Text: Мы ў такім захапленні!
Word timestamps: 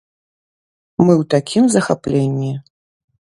Мы 1.05 1.11
ў 1.15 1.23
такім 1.35 1.63
захапленні! 1.75 2.51